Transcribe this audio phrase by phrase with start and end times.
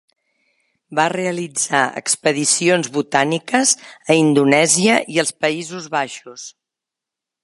[0.99, 3.73] Va realitzar expedicions botàniques
[4.15, 6.47] a Indonèsia i als Països Baixos.